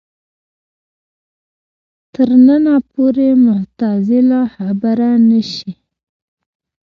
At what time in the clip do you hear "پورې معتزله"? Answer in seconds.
2.91-4.41